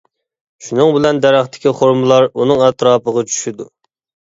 [0.67, 3.71] شۇنىڭ بىلەن دەرەختىكى خورمىلار ئۇنىڭ ئەتراپىغا چۈشىدۇ.